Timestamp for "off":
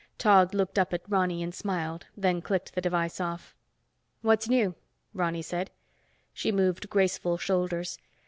3.21-3.53